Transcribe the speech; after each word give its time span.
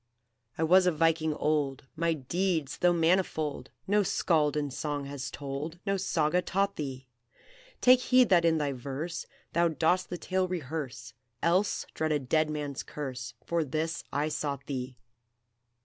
"I 0.57 0.63
was 0.63 0.87
a 0.87 0.91
Viking 0.91 1.35
old! 1.35 1.85
My 1.95 2.13
deeds, 2.13 2.79
though 2.79 2.91
manifold, 2.91 3.69
No 3.85 4.01
Skald 4.01 4.57
in 4.57 4.71
song 4.71 5.05
has 5.05 5.29
told, 5.29 5.77
No 5.85 5.95
Saga 5.95 6.41
taught 6.41 6.75
thee! 6.75 7.05
Take 7.81 7.99
heed 7.99 8.29
that 8.29 8.43
in 8.43 8.57
thy 8.57 8.71
verse 8.71 9.27
Thou 9.53 9.67
dost 9.67 10.09
the 10.09 10.17
tale 10.17 10.47
rehearse, 10.47 11.13
Else 11.43 11.85
dread 11.93 12.11
a 12.11 12.17
dead 12.17 12.49
man's 12.49 12.81
curse; 12.81 13.35
For 13.45 13.63
this 13.63 14.03
I 14.11 14.27
sought 14.27 14.65
thee. 14.65 14.97